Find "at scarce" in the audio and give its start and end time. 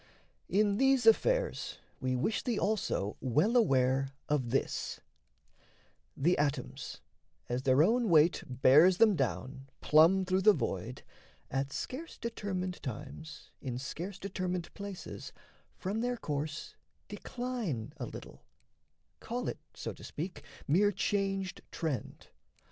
11.51-12.17